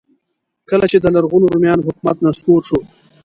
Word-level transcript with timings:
کله 0.69 0.85
چې 0.91 0.97
د 1.01 1.05
لرغونو 1.15 1.49
رومیانو 1.53 1.85
حکومت 1.87 2.15
نسکور 2.25 2.61
شو. 2.67 2.79